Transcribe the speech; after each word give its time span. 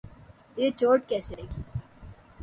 یہ 0.57 0.69
چوٹ 0.79 0.99
کیسے 1.09 1.35
لگی؟ 1.39 1.61